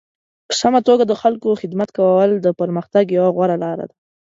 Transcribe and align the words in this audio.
په 0.47 0.53
سمه 0.61 0.79
توګه 0.87 1.03
د 1.07 1.13
خلکو 1.21 1.59
خدمت 1.61 1.89
کول 1.97 2.29
د 2.35 2.47
پرمختګ 2.59 3.05
یوه 3.17 3.29
غوره 3.35 3.57
لاره 3.63 3.85
ده. 3.89 3.95